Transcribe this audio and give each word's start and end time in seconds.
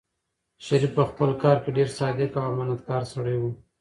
شریف 0.65 0.91
په 0.97 1.03
خپل 1.09 1.29
کار 1.43 1.57
کې 1.63 1.69
ډېر 1.77 1.89
صادق 1.97 2.31
او 2.39 2.45
امانتکار 2.53 3.01
سړی 3.13 3.35
و. 3.39 3.43